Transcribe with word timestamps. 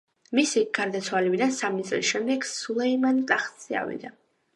მისი 0.37 0.61
გარდაცვალებიდან 0.77 1.53
სამი 1.57 1.85
წლის 1.89 2.07
შემდეგ, 2.13 2.47
სულეიმანი 2.53 3.27
ტახტზე 3.33 3.79
ავიდა. 3.83 4.11